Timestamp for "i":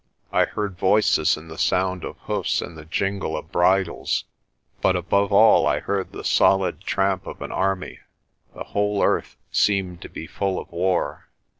0.31-0.45, 5.67-5.79